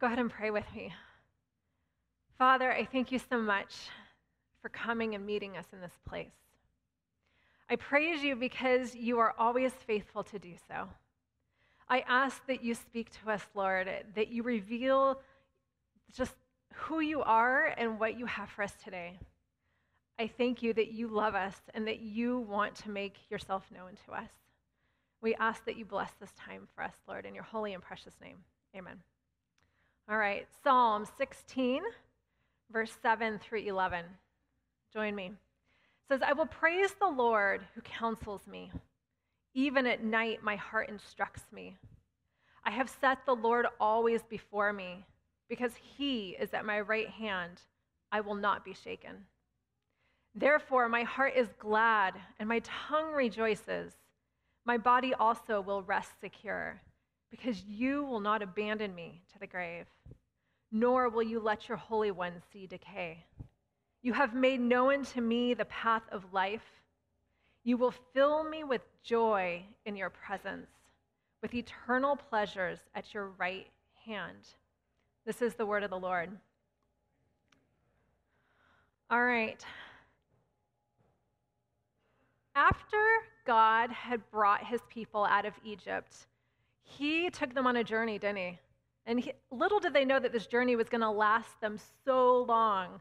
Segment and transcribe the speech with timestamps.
[0.00, 0.94] Go ahead and pray with me.
[2.38, 3.74] Father, I thank you so much
[4.62, 6.30] for coming and meeting us in this place.
[7.68, 10.88] I praise you because you are always faithful to do so.
[11.88, 15.20] I ask that you speak to us, Lord, that you reveal
[16.12, 16.34] just
[16.74, 19.18] who you are and what you have for us today.
[20.16, 23.96] I thank you that you love us and that you want to make yourself known
[24.06, 24.30] to us.
[25.20, 28.14] We ask that you bless this time for us, Lord, in your holy and precious
[28.22, 28.38] name.
[28.76, 28.98] Amen.
[30.10, 31.82] All right, Psalm 16,
[32.72, 34.06] verse 7 through 11.
[34.90, 35.26] Join me.
[35.26, 35.32] It
[36.08, 38.72] says, I will praise the Lord who counsels me.
[39.52, 41.76] Even at night, my heart instructs me.
[42.64, 45.04] I have set the Lord always before me.
[45.46, 47.60] Because he is at my right hand,
[48.10, 49.26] I will not be shaken.
[50.34, 53.92] Therefore, my heart is glad and my tongue rejoices.
[54.64, 56.80] My body also will rest secure
[57.30, 59.86] because you will not abandon me to the grave,
[60.72, 63.24] nor will you let your Holy One see decay.
[64.02, 66.82] You have made known to me the path of life.
[67.64, 70.70] You will fill me with joy in your presence,
[71.42, 73.66] with eternal pleasures at your right
[74.06, 74.48] hand.
[75.26, 76.30] This is the word of the Lord.
[79.10, 79.62] All right.
[82.54, 82.96] After
[83.46, 86.26] God had brought his people out of Egypt,
[86.88, 88.58] he took them on a journey, didn't he?
[89.06, 92.42] And he, little did they know that this journey was going to last them so
[92.42, 93.00] long.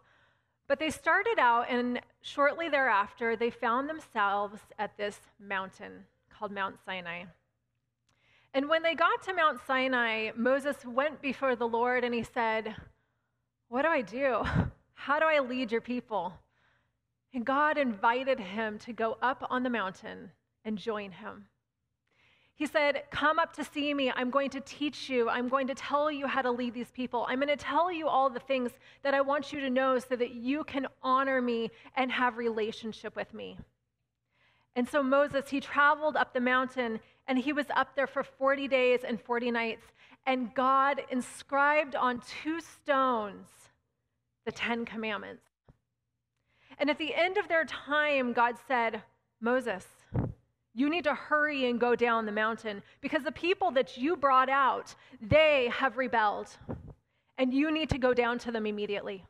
[0.67, 6.75] But they started out, and shortly thereafter, they found themselves at this mountain called Mount
[6.85, 7.23] Sinai.
[8.53, 12.75] And when they got to Mount Sinai, Moses went before the Lord and he said,
[13.69, 14.43] What do I do?
[14.93, 16.33] How do I lead your people?
[17.33, 20.31] And God invited him to go up on the mountain
[20.65, 21.45] and join him.
[22.57, 24.11] He said, Come up to see me.
[24.13, 25.29] I'm going to teach you.
[25.29, 27.25] I'm going to tell you how to lead these people.
[27.29, 28.71] I'm going to tell you all the things
[29.03, 33.15] that I want you to know so that you can honor me and have relationship
[33.15, 33.59] with me.
[34.75, 38.67] And so Moses, he traveled up the mountain and he was up there for 40
[38.67, 39.85] days and 40 nights.
[40.25, 43.47] And God inscribed on two stones
[44.45, 45.43] the Ten Commandments.
[46.79, 49.03] And at the end of their time, God said,
[49.41, 49.85] Moses,
[50.77, 54.47] you need to hurry and go down the mountain because the people that you brought
[54.47, 56.55] out, they have rebelled.
[57.39, 59.25] And you need to go down to them immediately.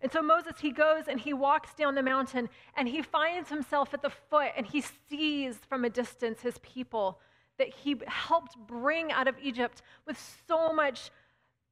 [0.00, 2.48] And so Moses, he goes and he walks down the mountain
[2.78, 7.20] and he finds himself at the foot and he sees from a distance his people
[7.58, 10.18] that he helped bring out of Egypt with
[10.48, 11.10] so much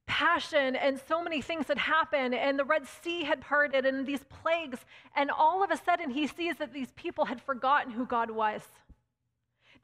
[0.05, 4.23] passion and so many things had happened and the red sea had parted and these
[4.25, 4.85] plagues
[5.15, 8.61] and all of a sudden he sees that these people had forgotten who god was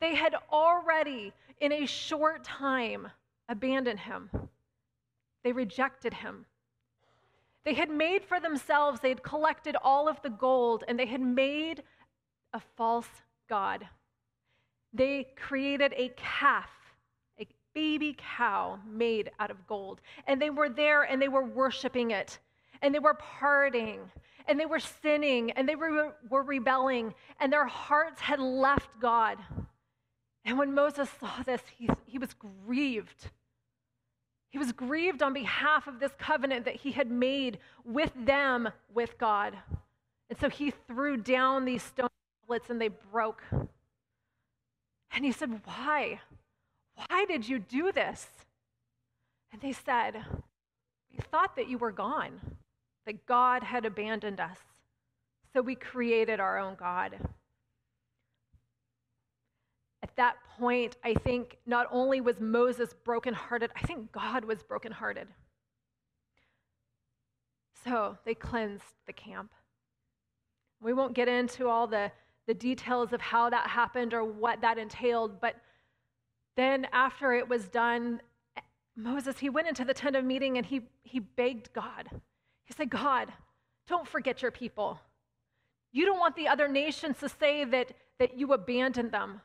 [0.01, 1.31] they had already
[1.61, 3.07] in a short time
[3.47, 4.29] abandoned him
[5.43, 6.45] they rejected him
[7.63, 11.21] they had made for themselves they had collected all of the gold and they had
[11.21, 11.83] made
[12.53, 13.09] a false
[13.47, 13.87] god
[14.93, 16.69] they created a calf
[17.39, 20.01] a baby cow made out of gold.
[20.27, 22.39] And they were there and they were worshiping it.
[22.81, 23.99] And they were partying
[24.47, 29.37] and they were sinning and they were, were rebelling and their hearts had left God.
[30.43, 33.29] And when Moses saw this, he, he was grieved.
[34.49, 39.17] He was grieved on behalf of this covenant that he had made with them, with
[39.17, 39.55] God.
[40.29, 42.09] And so he threw down these stone
[42.43, 43.43] tablets and they broke.
[45.13, 46.19] And he said, Why?
[46.95, 48.27] Why did you do this?
[49.51, 50.25] And they said,
[51.11, 52.39] We thought that you were gone,
[53.05, 54.57] that God had abandoned us.
[55.53, 57.17] So we created our own God.
[60.03, 65.27] At that point, I think not only was Moses brokenhearted, I think God was brokenhearted.
[67.83, 69.51] So they cleansed the camp.
[70.81, 72.11] We won't get into all the,
[72.47, 75.55] the details of how that happened or what that entailed, but
[76.57, 78.21] then, after it was done,
[78.95, 82.09] Moses, he went into the tent of meeting and he, he begged God.
[82.65, 83.31] He said, God,
[83.87, 84.99] don't forget your people.
[85.93, 89.41] You don't want the other nations to say that, that you abandoned them.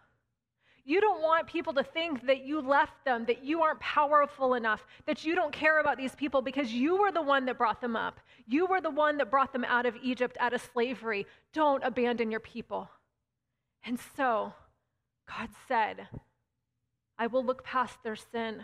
[0.89, 4.87] You don't want people to think that you left them, that you aren't powerful enough,
[5.05, 7.97] that you don't care about these people because you were the one that brought them
[7.97, 8.21] up.
[8.47, 11.27] You were the one that brought them out of Egypt, out of slavery.
[11.53, 12.89] Don't abandon your people.
[13.85, 14.53] And so
[15.29, 16.07] God said,
[17.19, 18.63] I will look past their sin.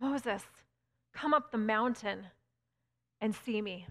[0.00, 0.44] Moses,
[1.12, 2.26] come up the mountain
[3.20, 3.88] and see me.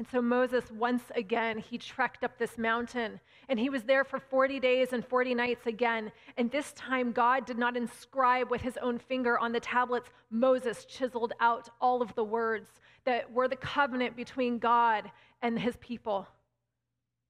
[0.00, 3.20] And so Moses, once again, he trekked up this mountain
[3.50, 6.10] and he was there for 40 days and 40 nights again.
[6.38, 10.08] And this time, God did not inscribe with his own finger on the tablets.
[10.30, 12.70] Moses chiseled out all of the words
[13.04, 15.10] that were the covenant between God
[15.42, 16.26] and his people.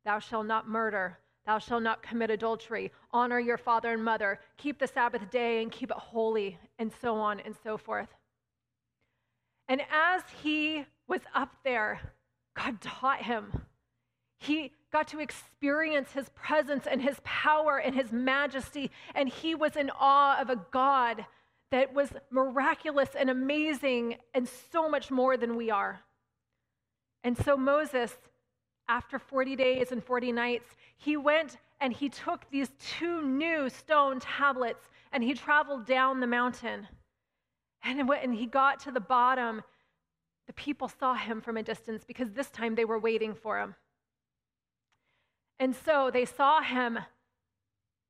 [0.05, 1.19] Thou shalt not murder.
[1.47, 2.93] Thou shalt not commit adultery.
[3.11, 4.39] Honor your father and mother.
[4.59, 8.15] Keep the Sabbath day and keep it holy, and so on and so forth.
[9.67, 12.01] And as he was up there,
[12.63, 13.63] God taught him.
[14.39, 19.77] He got to experience his presence and his power and his majesty, and he was
[19.77, 21.25] in awe of a God
[21.71, 26.01] that was miraculous and amazing and so much more than we are.
[27.23, 28.15] And so Moses,
[28.89, 30.67] after 40 days and 40 nights,
[30.97, 36.27] he went and he took these two new stone tablets and he traveled down the
[36.27, 36.89] mountain.
[37.83, 39.63] And when he got to the bottom,
[40.51, 43.77] the people saw him from a distance because this time they were waiting for him.
[45.61, 46.99] And so they saw him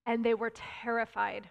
[0.07, 0.51] and they were
[0.83, 1.51] terrified.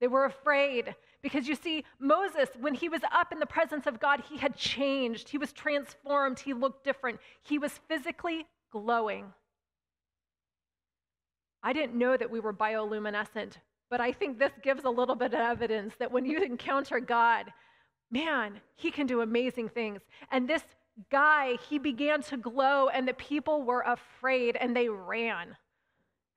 [0.00, 4.00] They were afraid because you see, Moses, when he was up in the presence of
[4.00, 5.28] God, he had changed.
[5.28, 6.38] He was transformed.
[6.38, 7.20] He looked different.
[7.42, 9.34] He was physically glowing.
[11.62, 13.58] I didn't know that we were bioluminescent,
[13.90, 17.52] but I think this gives a little bit of evidence that when you encounter God,
[18.10, 20.00] man, he can do amazing things.
[20.30, 20.62] And this
[21.10, 25.56] guy, he began to glow, and the people were afraid and they ran.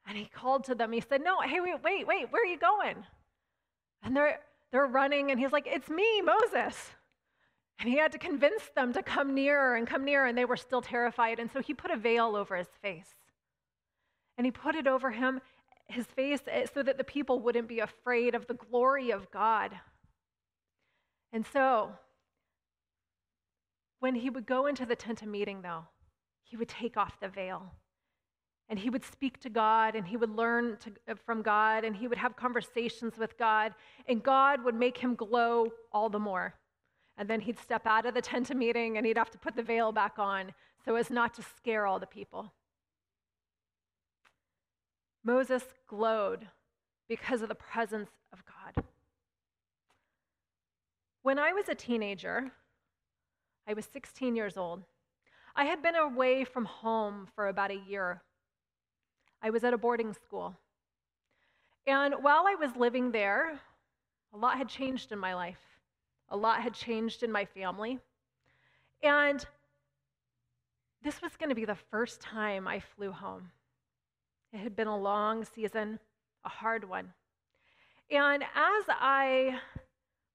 [0.07, 0.92] And he called to them.
[0.92, 3.06] He said, No, hey, wait, wait, wait, where are you going?
[4.04, 4.39] And they're,
[4.71, 6.75] they're running, and he's like, It's me, Moses.
[7.80, 10.57] And he had to convince them to come nearer and come nearer, and they were
[10.57, 11.39] still terrified.
[11.39, 13.16] And so he put a veil over his face.
[14.38, 15.39] And he put it over him,
[15.88, 19.71] his face, eh, so that the people wouldn't be afraid of the glory of God.
[21.31, 21.91] And so,
[23.99, 25.85] when he would go into the tent of meeting, though,
[26.43, 27.71] he would take off the veil
[28.69, 31.95] and he would speak to God and he would learn to, uh, from God and
[31.95, 33.73] he would have conversations with God,
[34.07, 36.53] and God would make him glow all the more.
[37.17, 39.55] And then he'd step out of the tent of meeting and he'd have to put
[39.55, 40.53] the veil back on
[40.85, 42.53] so as not to scare all the people.
[45.23, 46.47] Moses glowed
[47.09, 48.85] because of the presence of God.
[51.21, 52.51] When I was a teenager,
[53.68, 54.83] I was 16 years old.
[55.56, 58.21] I had been away from home for about a year.
[59.42, 60.56] I was at a boarding school.
[61.86, 63.60] And while I was living there,
[64.33, 65.60] a lot had changed in my life.
[66.30, 68.00] A lot had changed in my family.
[69.04, 69.45] And
[71.04, 73.51] this was going to be the first time I flew home.
[74.54, 76.00] It had been a long season,
[76.45, 77.13] a hard one.
[78.10, 79.60] And as I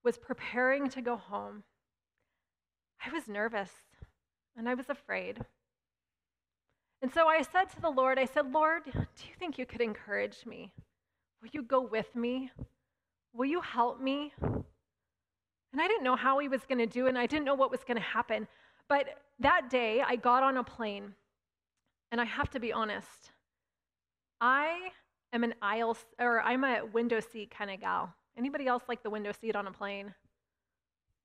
[0.05, 1.65] was preparing to go home,
[3.05, 3.71] I was nervous
[4.57, 5.41] and I was afraid.
[7.03, 9.81] And so I said to the Lord, I said, Lord, do you think you could
[9.81, 10.73] encourage me?
[11.43, 12.51] Will you go with me?
[13.35, 14.33] Will you help me?
[14.41, 17.55] And I didn't know how he was going to do it, and I didn't know
[17.55, 18.47] what was going to happen.
[18.89, 19.09] But
[19.41, 21.15] that day, I got on a plane,
[22.13, 23.33] and I have to be honest,
[24.41, 24.91] I
[25.33, 28.15] am an aisle, or I'm a window seat kind of gal.
[28.37, 30.15] Anybody else like the window seat on a plane?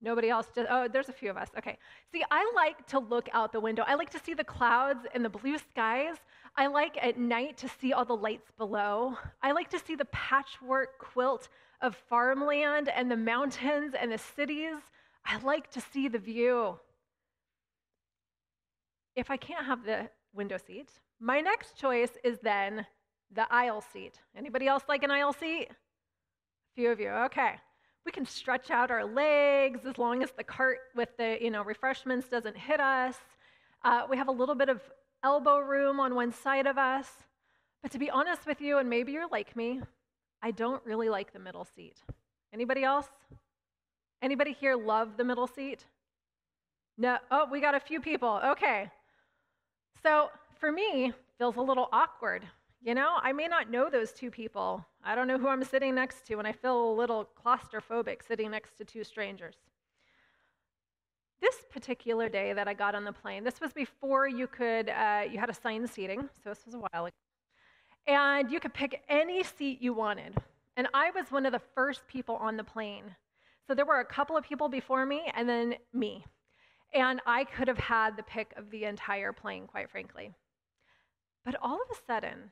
[0.01, 1.49] Nobody else just, oh, there's a few of us.
[1.57, 1.77] Okay.
[2.11, 3.83] See, I like to look out the window.
[3.85, 6.15] I like to see the clouds and the blue skies.
[6.55, 9.17] I like at night to see all the lights below.
[9.41, 11.49] I like to see the patchwork quilt
[11.81, 14.77] of farmland and the mountains and the cities.
[15.25, 16.79] I like to see the view.
[19.15, 20.89] If I can't have the window seat,
[21.19, 22.85] my next choice is then
[23.31, 24.21] the aisle seat.
[24.35, 25.69] Anybody else like an aisle seat?
[26.75, 27.09] Few of you.
[27.09, 27.53] Okay.
[28.05, 31.63] We can stretch out our legs as long as the cart with the you know
[31.63, 33.15] refreshments doesn't hit us.
[33.83, 34.81] Uh, we have a little bit of
[35.23, 37.07] elbow room on one side of us.
[37.81, 39.81] But to be honest with you, and maybe you're like me,
[40.41, 41.97] I don't really like the middle seat.
[42.53, 43.07] Anybody else?
[44.21, 45.85] Anybody here love the middle seat?
[46.97, 47.17] No.
[47.31, 48.41] Oh, we got a few people.
[48.43, 48.89] Okay.
[50.03, 52.43] So for me, feels a little awkward
[52.81, 54.85] you know, I may not know those two people.
[55.03, 58.51] I don't know who I'm sitting next to, and I feel a little claustrophobic sitting
[58.51, 59.55] next to two strangers.
[61.41, 65.23] This particular day that I got on the plane, this was before you could, uh,
[65.31, 67.15] you had assigned seating, so this was a while ago.
[68.07, 70.35] And you could pick any seat you wanted.
[70.75, 73.15] And I was one of the first people on the plane.
[73.67, 76.25] So there were a couple of people before me, and then me.
[76.93, 80.33] And I could have had the pick of the entire plane, quite frankly.
[81.45, 82.51] But all of a sudden,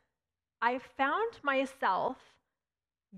[0.61, 2.17] I found myself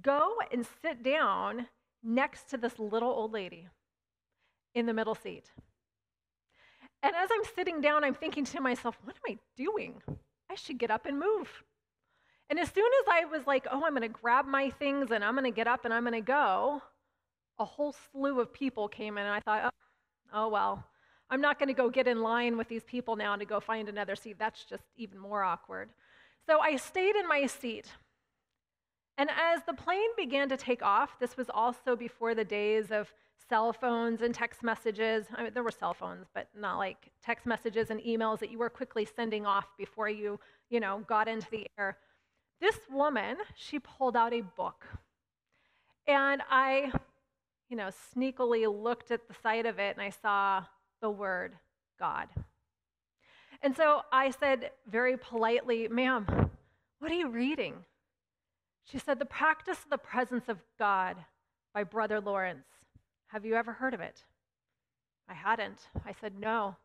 [0.01, 1.67] go and sit down
[2.03, 3.67] next to this little old lady
[4.74, 5.51] in the middle seat.
[7.01, 10.01] And as I'm sitting down, I'm thinking to myself, what am I doing?
[10.50, 11.63] I should get up and move.
[12.50, 15.24] And as soon as I was like, oh, I'm going to grab my things and
[15.24, 16.81] I'm going to get up and I'm going to go,
[17.60, 19.69] a whole slew of people came in and I thought, oh,
[20.34, 20.84] oh well,
[21.29, 23.88] I'm not going to go get in line with these people now to go find
[23.88, 24.38] another seat.
[24.39, 25.89] That's just even more awkward.
[26.50, 27.86] So I stayed in my seat.
[29.20, 33.13] And as the plane began to take off, this was also before the days of
[33.48, 35.27] cell phones and text messages.
[35.36, 38.58] I mean, there were cell phones, but not like text messages and emails that you
[38.58, 40.39] were quickly sending off before you,
[40.72, 41.98] you know, got into the air.
[42.60, 44.88] This woman, she pulled out a book.
[46.08, 46.91] And I,
[47.70, 50.63] you know, sneakily looked at the side of it and I saw
[51.00, 51.53] the word
[52.00, 52.27] God.
[53.61, 56.49] And so I said very politely, Ma'am,
[56.99, 57.75] what are you reading?
[58.85, 61.17] She said, The Practice of the Presence of God
[61.73, 62.65] by Brother Lawrence.
[63.27, 64.23] Have you ever heard of it?
[65.27, 65.87] I hadn't.
[66.05, 66.75] I said, No.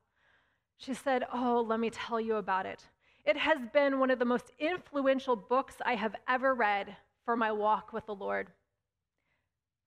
[0.77, 2.85] She said, Oh, let me tell you about it.
[3.25, 7.53] It has been one of the most influential books I have ever read for my
[7.53, 8.49] walk with the Lord.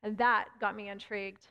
[0.02, 1.48] And that got me intrigued.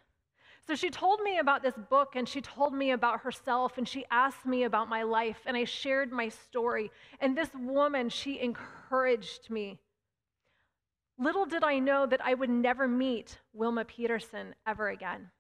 [0.67, 4.05] So she told me about this book and she told me about herself and she
[4.11, 6.91] asked me about my life and I shared my story.
[7.21, 9.79] And this woman, she encouraged me.
[11.19, 15.31] Little did I know that I would never meet Wilma Peterson ever again.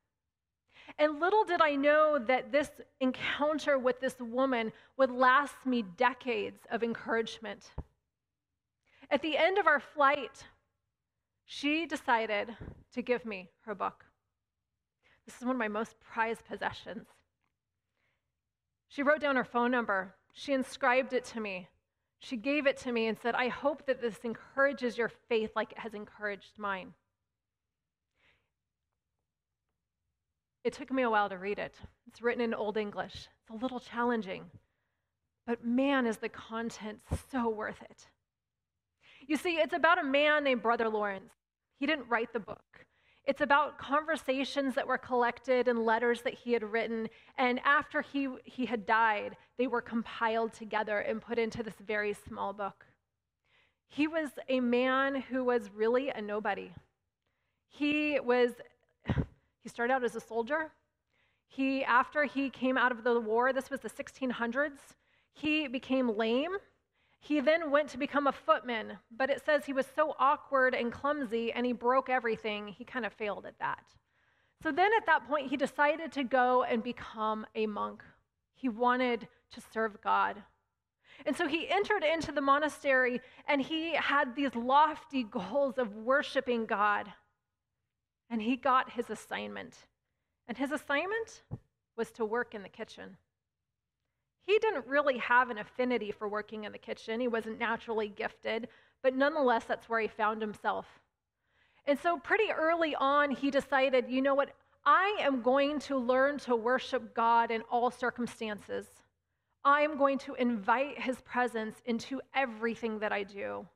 [0.99, 6.61] And little did I know that this encounter with this woman would last me decades
[6.71, 7.73] of encouragement.
[9.11, 10.45] At the end of our flight,
[11.45, 12.57] she decided
[12.93, 14.06] to give me her book.
[15.27, 17.07] This is one of my most prized possessions.
[18.89, 20.15] She wrote down her phone number.
[20.33, 21.69] She inscribed it to me.
[22.19, 25.73] She gave it to me and said, I hope that this encourages your faith like
[25.73, 26.95] it has encouraged mine.
[30.65, 31.77] It took me a while to read it.
[32.09, 33.15] It's written in Old English.
[33.15, 34.47] It's a little challenging,
[35.47, 38.09] but man, is the content so worth it.
[39.27, 41.33] You see, it's about a man named Brother Lawrence.
[41.79, 42.87] He didn't write the book.
[43.27, 47.09] It's about conversations that were collected and letters that he had written.
[47.37, 52.13] And after he, he had died, they were compiled together and put into this very
[52.13, 52.87] small book.
[53.89, 56.71] He was a man who was really a nobody.
[57.69, 58.53] He was,
[59.63, 60.71] he started out as a soldier.
[61.49, 64.79] He, after he came out of the war, this was the 1600s,
[65.33, 66.57] he became lame
[67.27, 70.93] he then went to become a footman, but it says he was so awkward and
[70.93, 73.83] clumsy and he broke everything, he kind of failed at that.
[74.63, 78.05] So then at that point, he decided to go and become a monk.
[78.55, 80.41] He wanted to serve God.
[81.25, 86.65] And so he entered into the monastery and he had these lofty goals of worshiping
[86.65, 87.13] God.
[88.31, 89.75] And he got his assignment.
[90.47, 91.43] And his assignment
[91.97, 93.17] was to work in the kitchen.
[94.47, 97.21] He didn't really have an affinity for working in the kitchen.
[97.21, 98.69] He wasn't naturally gifted,
[99.03, 100.87] but nonetheless, that's where he found himself.
[101.85, 104.51] And so, pretty early on, he decided, you know what?
[104.85, 108.87] I am going to learn to worship God in all circumstances.
[109.65, 113.67] I am going to invite his presence into everything that I do.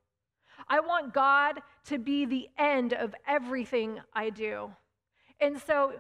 [0.69, 4.71] I want God to be the end of everything I do.
[5.41, 5.95] And so,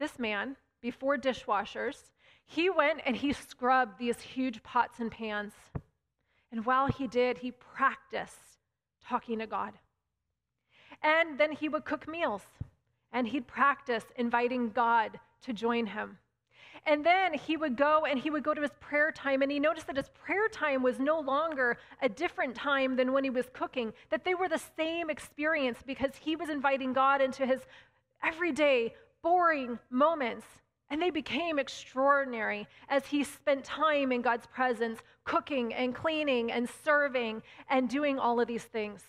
[0.00, 2.10] this man, before dishwashers,
[2.46, 5.52] he went and he scrubbed these huge pots and pans.
[6.50, 8.58] And while he did, he practiced
[9.06, 9.72] talking to God.
[11.02, 12.42] And then he would cook meals
[13.12, 16.18] and he'd practice inviting God to join him.
[16.84, 19.60] And then he would go and he would go to his prayer time, and he
[19.60, 23.46] noticed that his prayer time was no longer a different time than when he was
[23.52, 27.60] cooking, that they were the same experience because he was inviting God into his
[28.24, 30.46] everyday, boring moments.
[30.92, 36.68] And they became extraordinary as he spent time in God's presence, cooking and cleaning and
[36.84, 39.02] serving and doing all of these things.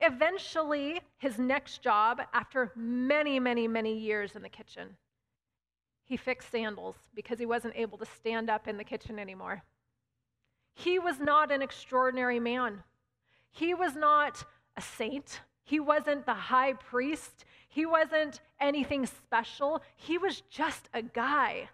[0.00, 4.96] Eventually, his next job, after many, many, many years in the kitchen,
[6.02, 9.62] he fixed sandals because he wasn't able to stand up in the kitchen anymore.
[10.74, 12.82] He was not an extraordinary man.
[13.52, 14.44] He was not
[14.76, 15.40] a saint.
[15.62, 17.44] He wasn't the high priest.
[17.78, 19.82] He wasn't anything special.
[19.94, 21.68] He was just a guy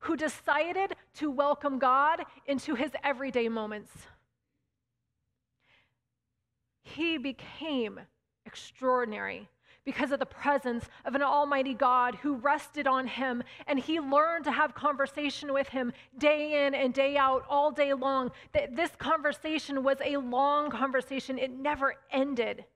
[0.00, 3.90] who decided to welcome God into his everyday moments.
[6.82, 8.00] He became
[8.44, 9.48] extraordinary
[9.86, 14.44] because of the presence of an almighty God who rested on him and he learned
[14.44, 18.90] to have conversation with him day in and day out all day long that this
[18.98, 22.66] conversation was a long conversation it never ended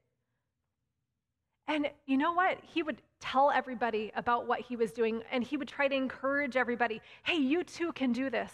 [1.67, 2.59] And you know what?
[2.63, 6.57] He would tell everybody about what he was doing, and he would try to encourage
[6.57, 8.53] everybody hey, you too can do this.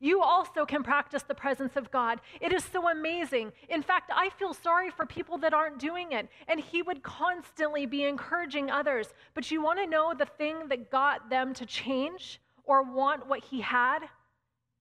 [0.00, 2.20] You also can practice the presence of God.
[2.40, 3.52] It is so amazing.
[3.70, 6.28] In fact, I feel sorry for people that aren't doing it.
[6.46, 9.14] And he would constantly be encouraging others.
[9.32, 13.44] But you want to know the thing that got them to change or want what
[13.44, 14.00] he had?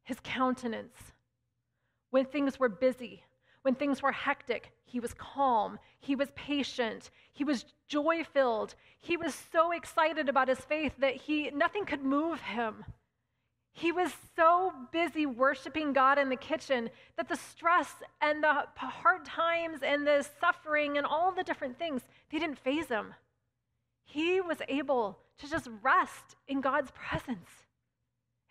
[0.04, 0.98] His countenance.
[2.10, 3.24] When things were busy,
[3.64, 5.80] when things were hectic, he was calm.
[6.00, 7.10] He was patient.
[7.32, 8.76] He was joy filled.
[9.00, 12.86] He was so excited about his faith that he, nothing could move him.
[13.72, 17.92] He was so busy worshiping God in the kitchen that the stress
[18.22, 22.02] and the hard times and the suffering and all the different things,
[22.32, 23.16] they didn't faze him.
[24.06, 27.50] He was able to just rest in God's presence.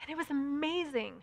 [0.00, 1.23] And it was amazing.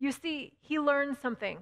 [0.00, 1.58] You see, he learned something.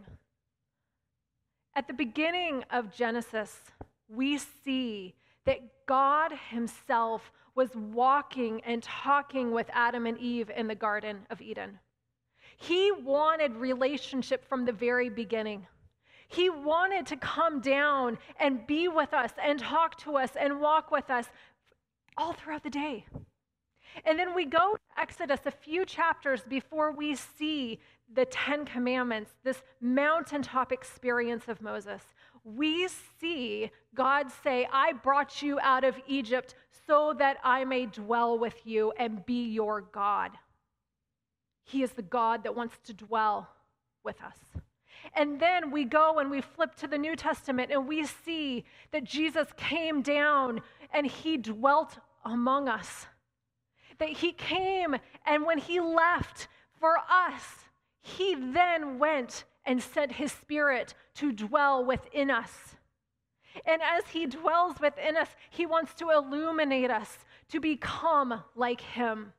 [1.75, 3.61] At the beginning of Genesis,
[4.09, 5.15] we see
[5.45, 11.41] that God Himself was walking and talking with Adam and Eve in the Garden of
[11.41, 11.79] Eden.
[12.57, 15.67] He wanted relationship from the very beginning.
[16.29, 20.91] He wanted to come down and be with us and talk to us and walk
[20.91, 21.27] with us
[22.17, 23.07] all throughout the day.
[24.05, 27.81] And then we go to Exodus a few chapters before we see
[28.13, 32.03] the Ten Commandments, this mountaintop experience of Moses.
[32.45, 32.89] We
[33.21, 36.55] see God say, I brought you out of Egypt
[36.87, 40.33] so that I may dwell with you and be your God.
[41.65, 43.49] He is the God that wants to dwell
[44.05, 44.39] with us.
[45.15, 49.05] And then we go and we flip to the New Testament and we see that
[49.05, 53.07] Jesus came down and he dwelt among us.
[53.99, 56.49] That he came and when he left
[56.79, 57.66] for us,
[58.07, 62.77] he then went and sent his spirit to dwell within us.
[63.65, 69.33] And as he dwells within us, he wants to illuminate us to become like him.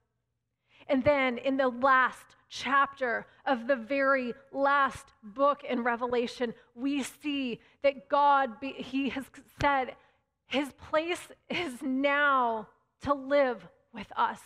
[0.90, 7.62] And then in the last chapter of the very last book in Revelation, we see
[7.84, 9.26] that God, be, he has
[9.62, 9.96] said,
[10.46, 12.68] his place is now
[13.04, 14.40] to live with us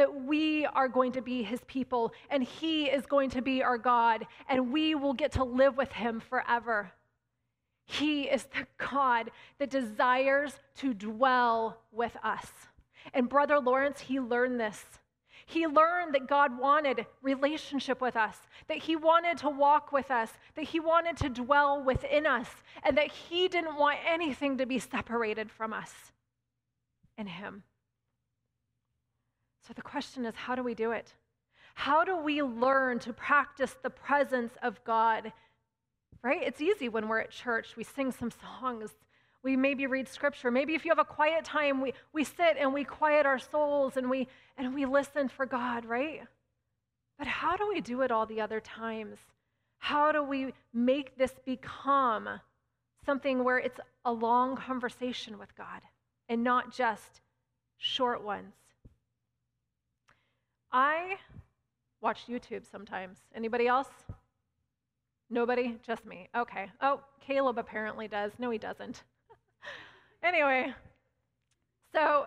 [0.00, 3.76] that we are going to be his people and he is going to be our
[3.76, 6.90] God and we will get to live with him forever.
[7.84, 12.46] He is the God that desires to dwell with us.
[13.12, 14.82] And Brother Lawrence, he learned this.
[15.44, 18.36] He learned that God wanted relationship with us,
[18.68, 22.46] that He wanted to walk with us, that He wanted to dwell within us,
[22.84, 25.92] and that He didn't want anything to be separated from us
[27.18, 27.64] and Him.
[29.70, 31.14] So the question is how do we do it?
[31.74, 35.32] How do we learn to practice the presence of God?
[36.24, 36.42] Right?
[36.42, 37.76] It's easy when we're at church.
[37.76, 38.90] We sing some songs.
[39.44, 40.50] We maybe read scripture.
[40.50, 43.96] Maybe if you have a quiet time, we, we sit and we quiet our souls
[43.96, 44.26] and we
[44.58, 46.22] and we listen for God, right?
[47.16, 49.18] But how do we do it all the other times?
[49.78, 52.28] How do we make this become
[53.06, 55.82] something where it's a long conversation with God
[56.28, 57.20] and not just
[57.78, 58.52] short ones?
[60.72, 61.16] I
[62.00, 63.18] watch YouTube sometimes.
[63.34, 63.88] Anybody else?
[65.28, 65.78] Nobody?
[65.86, 66.28] Just me.
[66.36, 66.70] Okay.
[66.80, 68.32] Oh, Caleb apparently does.
[68.38, 69.02] No, he doesn't.
[70.22, 70.72] anyway,
[71.92, 72.26] so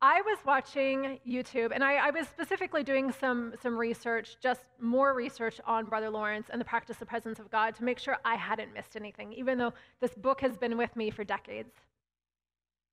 [0.00, 5.14] I was watching YouTube, and I, I, was specifically doing some, some research, just more
[5.14, 8.34] research on Brother Lawrence and the practice of presence of God to make sure I
[8.34, 11.72] hadn't missed anything, even though this book has been with me for decades.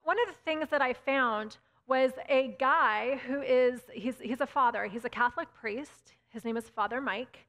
[0.03, 1.57] One of the things that I found
[1.89, 6.13] was a guy who is, he's, he's a father, he's a Catholic priest.
[6.29, 7.39] His name is Father Mike.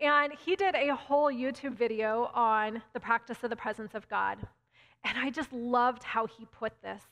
[0.00, 4.38] And he did a whole YouTube video on the practice of the presence of God.
[5.04, 7.02] And I just loved how he put this.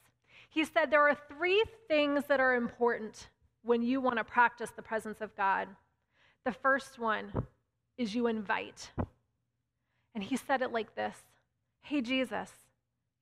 [0.50, 3.28] He said there are three things that are important
[3.62, 5.66] when you want to practice the presence of God.
[6.44, 7.32] The first one
[7.98, 8.92] is you invite.
[10.14, 11.16] And he said it like this
[11.80, 12.52] Hey, Jesus,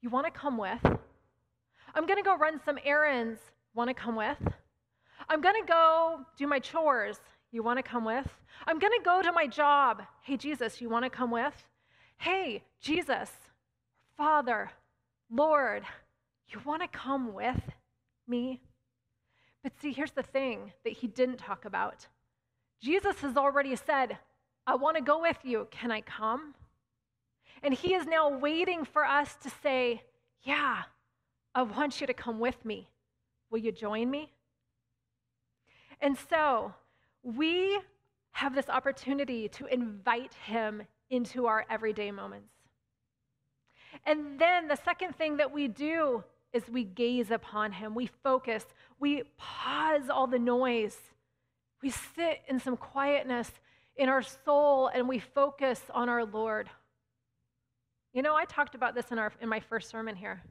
[0.02, 0.84] you want to come with?
[1.96, 3.40] I'm going to go run some errands.
[3.74, 4.36] Want to come with?
[5.30, 7.18] I'm going to go do my chores.
[7.52, 8.28] You want to come with?
[8.66, 10.02] I'm going to go to my job.
[10.20, 11.54] Hey, Jesus, you want to come with?
[12.18, 13.30] Hey, Jesus,
[14.14, 14.70] Father,
[15.30, 15.84] Lord,
[16.48, 17.60] you want to come with
[18.28, 18.60] me?
[19.62, 22.06] But see, here's the thing that he didn't talk about
[22.82, 24.18] Jesus has already said,
[24.66, 25.66] I want to go with you.
[25.70, 26.54] Can I come?
[27.62, 30.02] And he is now waiting for us to say,
[30.42, 30.82] Yeah,
[31.56, 32.86] I want you to come with me.
[33.50, 34.30] Will you join me?
[36.02, 36.74] And so
[37.22, 37.80] we
[38.32, 42.52] have this opportunity to invite him into our everyday moments.
[44.04, 47.94] And then the second thing that we do is we gaze upon him.
[47.94, 48.66] We focus.
[49.00, 50.98] We pause all the noise.
[51.82, 53.50] We sit in some quietness
[53.96, 56.68] in our soul and we focus on our Lord.
[58.12, 60.42] You know, I talked about this in, our, in my first sermon here,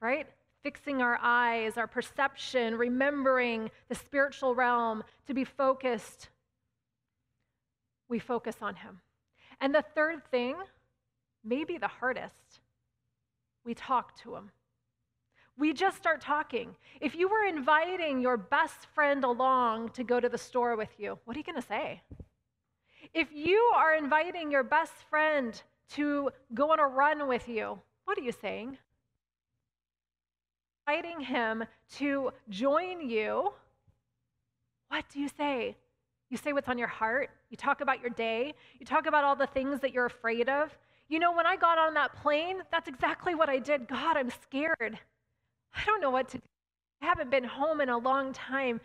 [0.00, 0.26] right?
[0.62, 6.28] Fixing our eyes, our perception, remembering the spiritual realm to be focused.
[8.08, 9.00] We focus on Him.
[9.60, 10.56] And the third thing,
[11.44, 12.60] maybe the hardest,
[13.64, 14.50] we talk to Him.
[15.58, 16.76] We just start talking.
[17.00, 21.18] If you were inviting your best friend along to go to the store with you,
[21.24, 22.02] what are you going to say?
[23.12, 28.16] If you are inviting your best friend to go on a run with you, what
[28.18, 28.78] are you saying?
[30.88, 31.64] Inviting him
[31.96, 33.52] to join you,
[34.88, 35.76] what do you say?
[36.30, 37.28] You say what's on your heart.
[37.50, 38.54] You talk about your day.
[38.80, 40.74] You talk about all the things that you're afraid of.
[41.10, 43.86] You know, when I got on that plane, that's exactly what I did.
[43.86, 44.98] God, I'm scared.
[45.74, 46.44] I don't know what to do.
[47.02, 48.80] I haven't been home in a long time.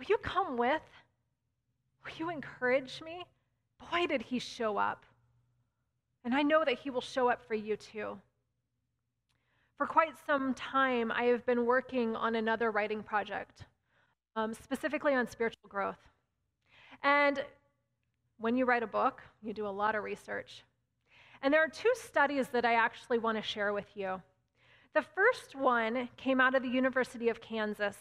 [0.00, 0.82] Will you come with?
[2.04, 3.24] Will you encourage me?
[3.92, 5.06] Boy, did he show up.
[6.24, 8.18] And I know that he will show up for you too.
[9.76, 13.64] For quite some time, I have been working on another writing project,
[14.36, 15.98] um, specifically on spiritual growth.
[17.02, 17.44] And
[18.38, 20.62] when you write a book, you do a lot of research.
[21.42, 24.22] And there are two studies that I actually want to share with you.
[24.94, 27.96] The first one came out of the University of Kansas.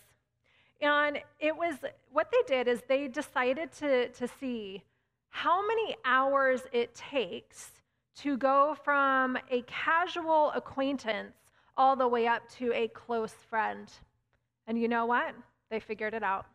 [0.80, 1.78] And it was
[2.12, 4.84] what they did is they decided to, to see
[5.30, 7.72] how many hours it takes
[8.18, 11.34] to go from a casual acquaintance
[11.78, 13.92] all the way up to a close friend.
[14.68, 15.36] And you know what?
[15.70, 16.46] They figured it out.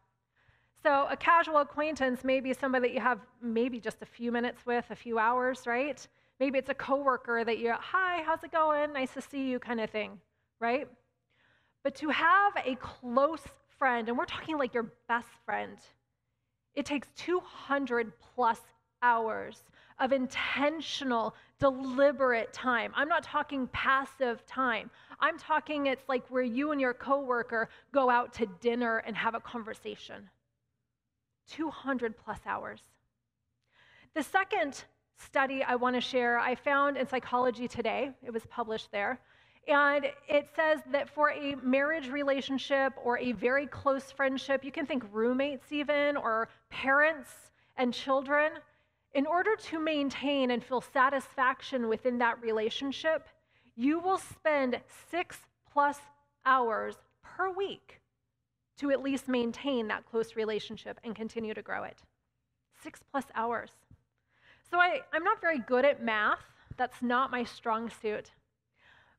[0.82, 4.64] So, a casual acquaintance may be somebody that you have maybe just a few minutes
[4.64, 6.06] with, a few hours, right?
[6.38, 8.92] Maybe it's a coworker that you're, hi, how's it going?
[8.92, 10.20] Nice to see you, kind of thing,
[10.60, 10.86] right?
[11.82, 13.42] But to have a close
[13.76, 15.78] friend, and we're talking like your best friend,
[16.74, 18.60] it takes 200 plus
[19.02, 19.64] hours
[20.00, 22.92] of intentional, deliberate time.
[22.94, 24.90] I'm not talking passive time.
[25.20, 29.34] I'm talking it's like where you and your coworker go out to dinner and have
[29.34, 30.30] a conversation.
[31.48, 32.80] 200 plus hours.
[34.14, 34.84] The second
[35.18, 38.10] study I want to share, I found in Psychology Today.
[38.22, 39.20] It was published there.
[39.66, 44.86] And it says that for a marriage relationship or a very close friendship, you can
[44.86, 47.30] think roommates even, or parents
[47.76, 48.52] and children,
[49.14, 53.28] in order to maintain and feel satisfaction within that relationship,
[53.74, 55.38] you will spend six
[55.72, 55.98] plus
[56.44, 58.00] hours per week
[58.78, 61.98] to at least maintain that close relationship and continue to grow it.
[62.82, 63.70] Six plus hours.
[64.70, 66.40] So I, I'm not very good at math.
[66.76, 68.30] That's not my strong suit.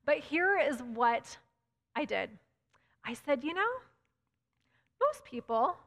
[0.05, 1.37] But here is what
[1.95, 2.29] I did
[3.03, 3.71] I said, you know,
[5.01, 5.77] most people,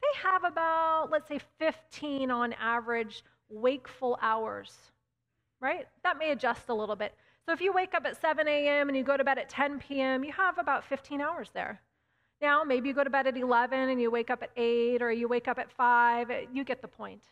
[0.00, 4.72] they have about, let's say, 15 on average wakeful hours,
[5.60, 5.86] right?
[6.02, 7.14] That may adjust a little bit.
[7.46, 8.88] So if you wake up at 7 a.m.
[8.88, 11.80] and you go to bed at 10 p.m., you have about 15 hours there.
[12.40, 15.10] Now, maybe you go to bed at 11 and you wake up at 8 or
[15.10, 16.30] you wake up at 5.
[16.52, 17.22] You get the point.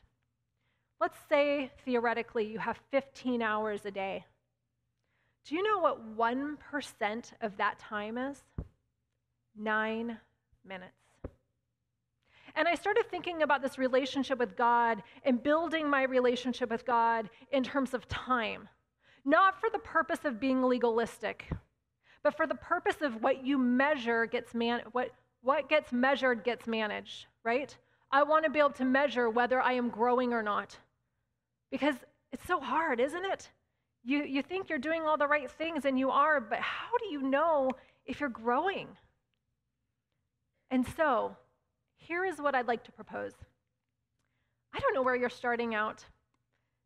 [1.00, 4.24] Let's say theoretically you have 15 hours a day.
[5.46, 8.42] Do you know what 1% of that time is?
[9.54, 10.18] Nine
[10.64, 11.03] minutes.
[12.56, 17.28] And I started thinking about this relationship with God and building my relationship with God
[17.50, 18.68] in terms of time,
[19.24, 21.50] not for the purpose of being legalistic,
[22.22, 25.10] but for the purpose of what you measure gets man what
[25.42, 27.76] what gets measured gets managed, right?
[28.10, 30.78] I want to be able to measure whether I am growing or not.
[31.70, 31.96] Because
[32.32, 33.50] it's so hard, isn't it?
[34.04, 37.12] You, you think you're doing all the right things and you are, but how do
[37.12, 37.70] you know
[38.06, 38.88] if you're growing?
[40.70, 41.36] And so,
[42.06, 43.32] here is what I'd like to propose.
[44.74, 46.04] I don't know where you're starting out.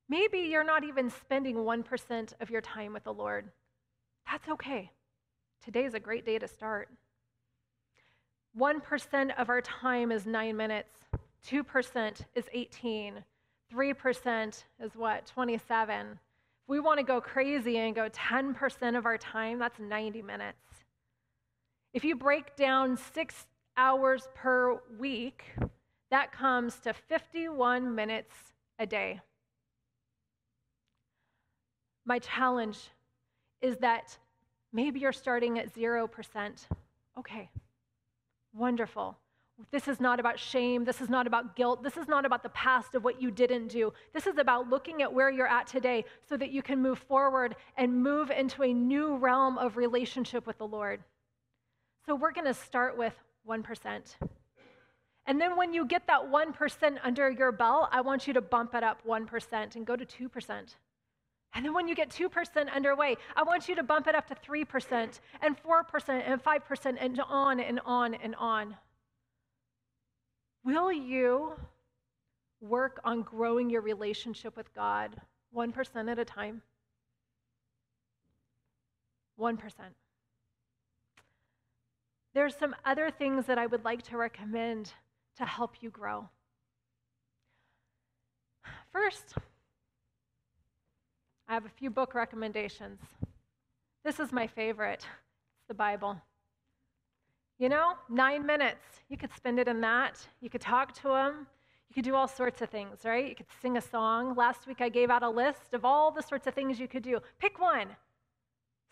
[0.09, 3.51] Maybe you're not even spending 1% of your time with the Lord.
[4.31, 4.91] That's okay.
[5.65, 6.89] Today is a great day to start.
[8.57, 10.93] 1% of our time is nine minutes,
[11.47, 13.25] 2% is 18,
[13.73, 15.27] 3% is what?
[15.27, 16.19] 27 If
[16.69, 20.59] we want to go crazy and go 10% of our time, that's 90 minutes.
[21.93, 23.47] If you break down six
[23.79, 25.45] hours per week,
[26.11, 28.35] that comes to 51 minutes
[28.79, 29.21] a day.
[32.05, 32.79] My challenge
[33.63, 34.19] is that
[34.73, 36.67] maybe you're starting at 0%.
[37.19, 37.49] Okay,
[38.53, 39.17] wonderful.
[39.71, 40.85] This is not about shame.
[40.85, 41.83] This is not about guilt.
[41.83, 43.93] This is not about the past of what you didn't do.
[44.13, 47.57] This is about looking at where you're at today so that you can move forward
[47.77, 51.03] and move into a new realm of relationship with the Lord.
[52.07, 53.15] So we're going to start with
[53.49, 54.17] 1%.
[55.27, 58.75] And then when you get that 1% under your belt, I want you to bump
[58.75, 60.75] it up 1% and go to 2%.
[61.55, 64.35] And then when you get 2% underway, I want you to bump it up to
[64.35, 68.77] 3% and 4% and 5% and on and on and on.
[70.65, 71.53] Will you
[72.61, 75.21] work on growing your relationship with God
[75.55, 76.63] 1% at a time?
[79.39, 79.59] 1%.
[82.39, 84.93] There's some other things that I would like to recommend
[85.39, 86.29] to help you grow.
[88.93, 89.35] First,
[91.49, 93.01] I have a few book recommendations.
[94.05, 95.05] This is my favorite.
[95.05, 96.17] It's the Bible.
[97.59, 98.87] You know, nine minutes.
[99.09, 100.25] You could spend it in that.
[100.41, 101.49] You could talk to them.
[101.89, 103.31] You could do all sorts of things, right?
[103.31, 104.37] You could sing a song.
[104.37, 107.03] Last week I gave out a list of all the sorts of things you could
[107.03, 107.19] do.
[107.41, 107.89] Pick one.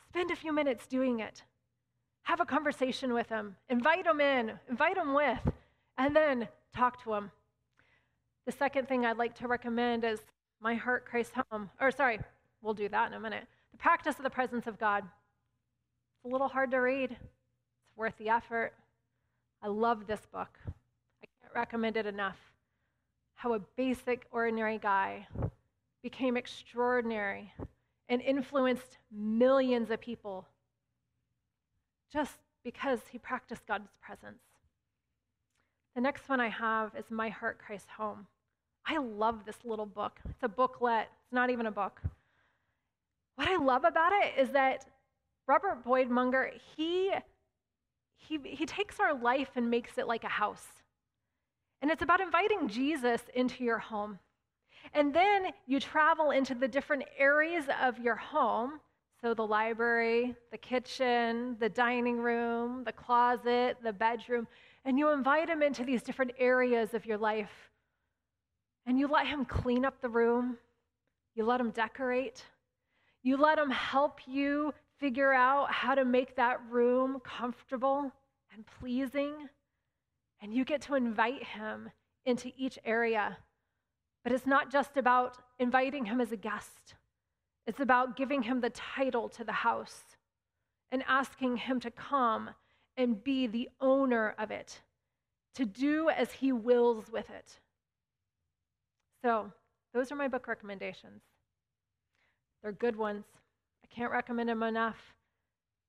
[0.08, 1.44] Spend a few minutes doing it.
[2.26, 3.56] Have a conversation with him.
[3.68, 4.52] Invite him in.
[4.68, 5.40] Invite him with.
[5.98, 7.30] And then talk to him.
[8.46, 10.20] The second thing I'd like to recommend is
[10.60, 11.70] My Heart Christ's Home.
[11.80, 12.20] Or, sorry,
[12.66, 13.44] We'll do that in a minute.
[13.70, 15.04] The practice of the presence of God.
[15.04, 18.72] It's a little hard to read, it's worth the effort.
[19.62, 20.58] I love this book.
[21.22, 22.38] I can't recommend it enough.
[23.34, 25.28] How a basic, ordinary guy
[26.02, 27.52] became extraordinary
[28.08, 30.48] and influenced millions of people
[32.16, 34.40] just because he practiced God's presence.
[35.94, 38.26] The next one I have is My Heart Christ's Home.
[38.86, 40.18] I love this little book.
[40.26, 42.00] It's a booklet, it's not even a book.
[43.34, 44.86] What I love about it is that
[45.46, 47.12] Robert Boyd Munger, he,
[48.16, 50.66] he, he takes our life and makes it like a house.
[51.82, 54.20] And it's about inviting Jesus into your home.
[54.94, 58.80] And then you travel into the different areas of your home.
[59.26, 64.46] So, the library, the kitchen, the dining room, the closet, the bedroom.
[64.84, 67.72] And you invite him into these different areas of your life.
[68.86, 70.58] And you let him clean up the room.
[71.34, 72.44] You let him decorate.
[73.24, 78.12] You let Him help you figure out how to make that room comfortable
[78.54, 79.32] and pleasing.
[80.40, 81.90] And you get to invite Him
[82.26, 83.38] into each area.
[84.22, 86.94] But it's not just about inviting Him as a guest,
[87.66, 90.16] it's about giving Him the title to the house
[90.92, 92.50] and asking Him to come
[92.96, 94.80] and be the owner of it,
[95.54, 97.58] to do as He wills with it.
[99.22, 99.52] So,
[99.92, 101.22] those are my book recommendations.
[102.62, 103.24] They're good ones.
[103.84, 105.14] I can't recommend them enough.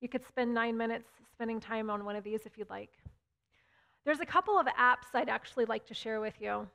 [0.02, 2.92] You could spend nine minutes spending time on one of these if you'd like.
[4.06, 6.68] There's a couple of apps I'd actually like to share with you.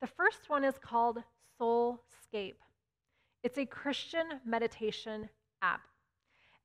[0.00, 1.22] The first one is called
[1.60, 2.54] Soulscape.
[3.42, 5.28] It's a Christian meditation
[5.62, 5.82] app.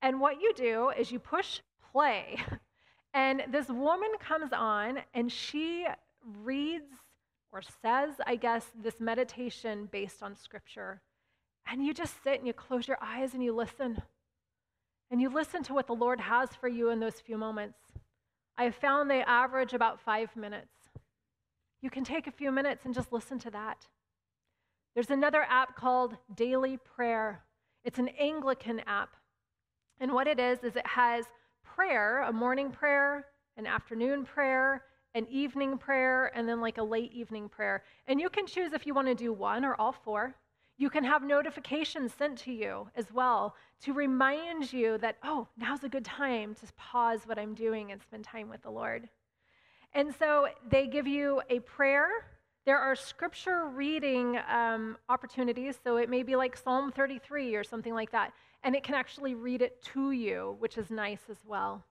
[0.02, 2.38] And what you do is you push play,
[3.14, 5.86] and this woman comes on and she
[6.42, 6.92] reads
[7.52, 11.02] or says, I guess, this meditation based on scripture.
[11.68, 14.02] And you just sit and you close your eyes and you listen.
[15.12, 17.78] And you listen to what the Lord has for you in those few moments.
[18.58, 20.74] I have found they average about five minutes.
[21.82, 23.88] You can take a few minutes and just listen to that.
[24.94, 27.42] There's another app called Daily Prayer.
[27.84, 29.16] It's an Anglican app.
[30.00, 31.26] And what it is, is it has
[31.64, 33.26] prayer, a morning prayer,
[33.58, 34.84] an afternoon prayer,
[35.16, 37.84] an evening prayer, and then like a late evening prayer.
[38.08, 40.36] And you can choose if you want to do one or all four.
[40.78, 45.84] You can have notifications sent to you as well to remind you that, oh, now's
[45.84, 49.10] a good time to pause what I'm doing and spend time with the Lord.
[49.94, 52.10] And so they give you a prayer.
[52.66, 55.78] There are scripture reading um, opportunities.
[55.84, 58.34] So it may be like Psalm 33 or something like that.
[58.64, 61.84] And it can actually read it to you, which is nice as well.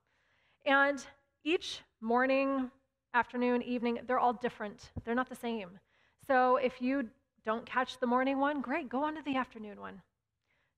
[0.64, 1.04] And
[1.44, 2.70] each morning,
[3.12, 4.90] afternoon, evening, they're all different.
[5.04, 5.78] They're not the same.
[6.26, 7.08] So if you
[7.44, 10.00] don't catch the morning one, great, go on to the afternoon one.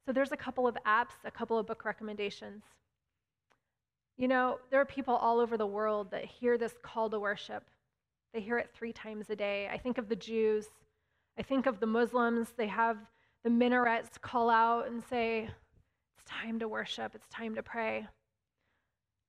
[0.05, 2.63] So there's a couple of apps, a couple of book recommendations.
[4.17, 7.65] You know, there are people all over the world that hear this call to worship.
[8.35, 9.69] They hear it three times a day.
[9.73, 10.67] I think of the Jews.
[11.39, 12.49] I think of the Muslims.
[12.57, 12.99] They have
[13.45, 15.49] the minarets call out and say,
[16.19, 18.09] It's time to worship, it's time to pray.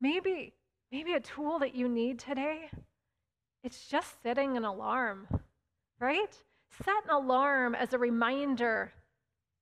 [0.02, 0.54] Maybe,
[0.92, 2.70] maybe a tool that you need today,
[3.64, 5.28] it's just setting an alarm,
[6.00, 6.36] right?
[6.84, 8.92] Set an alarm as a reminder.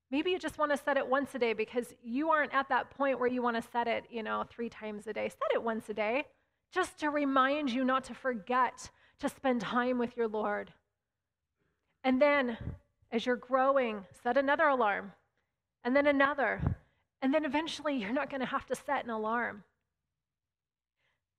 [0.10, 2.91] Maybe you just want to set it once a day because you aren't at that
[2.91, 5.27] point where you want to set it, you know, three times a day.
[5.27, 6.25] Set it once a day.
[6.71, 8.89] just to remind you not to forget
[9.23, 10.71] to spend time with your Lord.
[12.03, 12.57] And then,
[13.12, 15.13] as you're growing, set another alarm,
[15.83, 16.62] and then another,
[17.21, 19.63] and then eventually you're not going to have to set an alarm.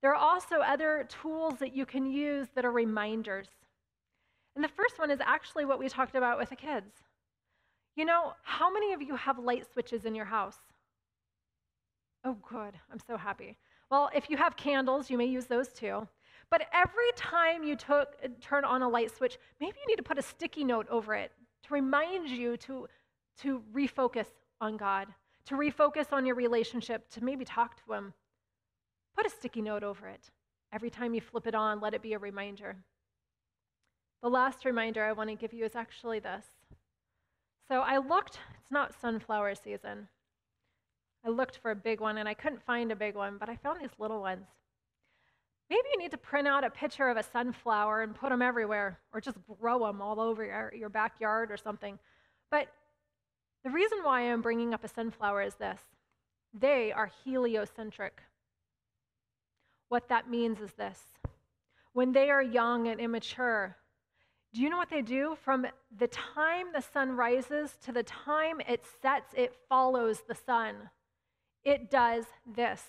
[0.01, 3.49] There are also other tools that you can use that are reminders.
[4.55, 6.91] And the first one is actually what we talked about with the kids.
[7.95, 10.57] You know, how many of you have light switches in your house?
[12.23, 12.73] Oh, good.
[12.91, 13.57] I'm so happy.
[13.91, 16.07] Well, if you have candles, you may use those too.
[16.49, 20.19] But every time you took, turn on a light switch, maybe you need to put
[20.19, 21.31] a sticky note over it
[21.63, 22.87] to remind you to,
[23.41, 24.27] to refocus
[24.61, 25.07] on God,
[25.45, 28.13] to refocus on your relationship, to maybe talk to Him.
[29.15, 30.29] Put a sticky note over it.
[30.71, 32.75] Every time you flip it on, let it be a reminder.
[34.21, 36.45] The last reminder I want to give you is actually this.
[37.67, 40.07] So I looked, it's not sunflower season.
[41.25, 43.55] I looked for a big one and I couldn't find a big one, but I
[43.55, 44.45] found these little ones.
[45.69, 48.99] Maybe you need to print out a picture of a sunflower and put them everywhere,
[49.11, 51.97] or just grow them all over your, your backyard or something.
[52.51, 52.67] But
[53.63, 55.79] the reason why I'm bringing up a sunflower is this
[56.53, 58.21] they are heliocentric.
[59.89, 60.99] What that means is this
[61.93, 63.75] when they are young and immature,
[64.53, 65.35] do you know what they do?
[65.43, 65.65] From
[65.97, 70.75] the time the sun rises to the time it sets, it follows the sun.
[71.63, 72.25] It does
[72.55, 72.83] this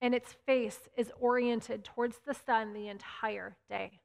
[0.00, 4.00] and its face is oriented towards the sun the entire day.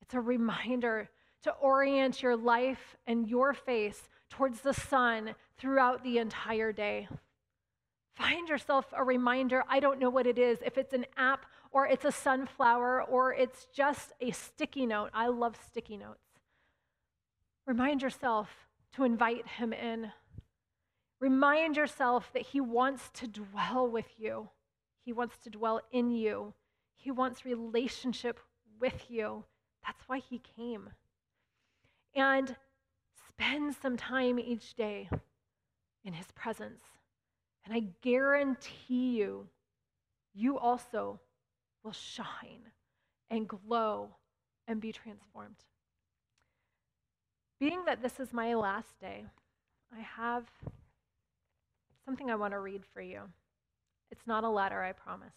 [0.00, 1.08] It's a reminder
[1.42, 7.08] to orient your life and your face towards the sun throughout the entire day.
[8.14, 9.64] Find yourself a reminder.
[9.68, 13.32] I don't know what it is, if it's an app or it's a sunflower or
[13.32, 15.10] it's just a sticky note.
[15.14, 16.20] I love sticky notes.
[17.66, 18.48] Remind yourself
[18.94, 20.12] to invite him in.
[21.20, 24.50] Remind yourself that he wants to dwell with you.
[25.04, 26.54] He wants to dwell in you.
[26.94, 28.38] He wants relationship
[28.80, 29.44] with you.
[29.84, 30.90] That's why he came.
[32.14, 32.56] And
[33.28, 35.08] spend some time each day
[36.04, 36.82] in his presence.
[37.64, 39.48] And I guarantee you,
[40.34, 41.20] you also
[41.82, 42.70] will shine
[43.30, 44.10] and glow
[44.68, 45.56] and be transformed.
[47.58, 49.24] Being that this is my last day,
[49.96, 50.44] I have
[52.04, 53.22] something I want to read for you.
[54.12, 55.32] It's not a letter, I promise.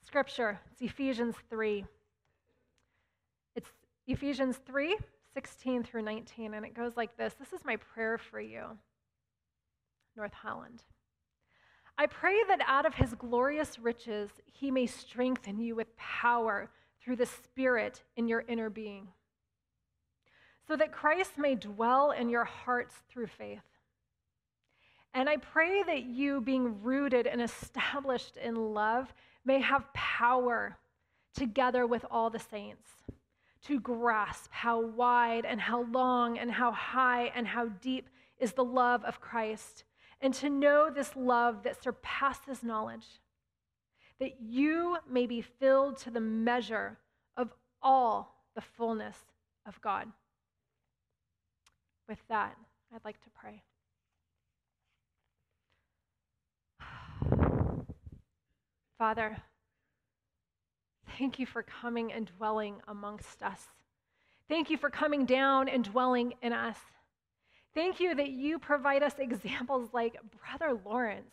[0.00, 1.84] Scripture, it's Ephesians 3.
[3.56, 3.68] It's
[4.06, 4.96] Ephesians 3,
[5.34, 8.62] 16 through 19, and it goes like this This is my prayer for you,
[10.16, 10.84] North Holland.
[11.98, 16.70] I pray that out of his glorious riches he may strengthen you with power
[17.02, 19.08] through the Spirit in your inner being,
[20.68, 23.69] so that Christ may dwell in your hearts through faith
[25.12, 29.12] and I pray that you, being rooted and established in love,
[29.44, 30.76] may have power
[31.34, 32.88] together with all the saints
[33.62, 38.64] to grasp how wide and how long and how high and how deep is the
[38.64, 39.84] love of Christ,
[40.20, 43.06] and to know this love that surpasses knowledge,
[44.18, 46.98] that you may be filled to the measure
[47.36, 49.16] of all the fullness
[49.66, 50.08] of God.
[52.08, 52.56] With that,
[52.94, 53.62] I'd like to pray.
[59.00, 59.34] Father,
[61.16, 63.62] thank you for coming and dwelling amongst us.
[64.46, 66.76] Thank you for coming down and dwelling in us.
[67.74, 71.32] Thank you that you provide us examples like Brother Lawrence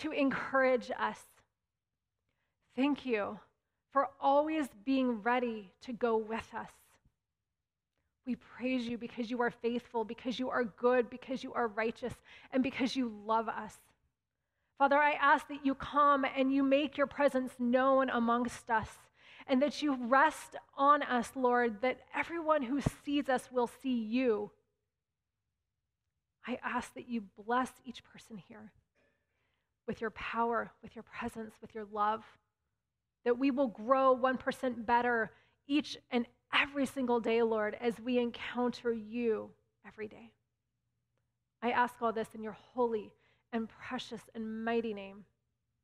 [0.00, 1.18] to encourage us.
[2.76, 3.40] Thank you
[3.94, 6.68] for always being ready to go with us.
[8.26, 12.12] We praise you because you are faithful, because you are good, because you are righteous,
[12.52, 13.78] and because you love us.
[14.78, 18.90] Father, I ask that you come and you make your presence known amongst us
[19.46, 24.50] and that you rest on us, Lord, that everyone who sees us will see you.
[26.46, 28.72] I ask that you bless each person here
[29.86, 32.24] with your power, with your presence, with your love,
[33.24, 35.30] that we will grow 1% better
[35.66, 39.50] each and every single day, Lord, as we encounter you
[39.86, 40.32] every day.
[41.62, 43.12] I ask all this in your holy
[43.56, 45.26] and precious and mighty name.